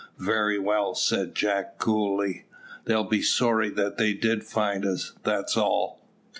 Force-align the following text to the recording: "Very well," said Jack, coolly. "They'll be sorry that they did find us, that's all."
"Very 0.17 0.57
well," 0.57 0.95
said 0.95 1.35
Jack, 1.35 1.77
coolly. 1.77 2.47
"They'll 2.85 3.03
be 3.03 3.21
sorry 3.21 3.69
that 3.69 3.99
they 3.99 4.13
did 4.13 4.43
find 4.43 4.83
us, 4.83 5.13
that's 5.23 5.55
all." 5.55 6.01